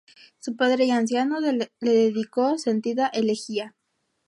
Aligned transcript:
Su 0.39 0.55
padre, 0.55 0.87
ya 0.87 0.97
anciano, 0.97 1.39
le 1.39 1.69
dedicó 1.79 2.47
una 2.47 2.57
sentida 2.57 3.05
elegía. 3.09 3.75